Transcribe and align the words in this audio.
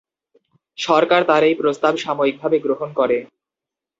সরকার 0.77 1.21
তাঁর 1.23 1.43
এই 1.43 1.55
প্রস্তাব 1.55 1.93
সাময়িকভাবে 1.97 2.57
গ্রহণ 2.59 2.89
করে। 2.93 3.17